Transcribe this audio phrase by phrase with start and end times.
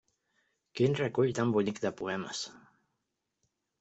[0.79, 2.43] Quin recull tan bonic de poemes!